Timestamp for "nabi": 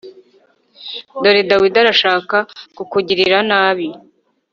3.49-3.87